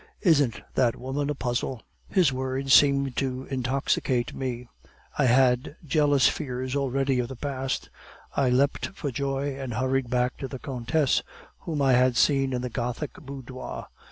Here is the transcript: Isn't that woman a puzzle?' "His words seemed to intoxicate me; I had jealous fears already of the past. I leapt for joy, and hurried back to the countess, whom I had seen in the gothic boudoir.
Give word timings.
Isn't 0.21 0.59
that 0.73 0.95
woman 0.95 1.29
a 1.29 1.35
puzzle?' 1.35 1.83
"His 2.09 2.33
words 2.33 2.73
seemed 2.73 3.15
to 3.17 3.43
intoxicate 3.51 4.33
me; 4.33 4.67
I 5.19 5.25
had 5.25 5.75
jealous 5.85 6.27
fears 6.27 6.75
already 6.75 7.19
of 7.19 7.27
the 7.27 7.35
past. 7.35 7.91
I 8.35 8.49
leapt 8.49 8.87
for 8.95 9.11
joy, 9.11 9.55
and 9.59 9.75
hurried 9.75 10.09
back 10.09 10.37
to 10.37 10.47
the 10.47 10.57
countess, 10.57 11.21
whom 11.59 11.83
I 11.83 11.93
had 11.93 12.17
seen 12.17 12.51
in 12.51 12.63
the 12.63 12.69
gothic 12.71 13.13
boudoir. 13.13 13.89